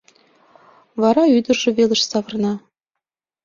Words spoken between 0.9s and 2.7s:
Вара ӱдыржӧ велыш савырна.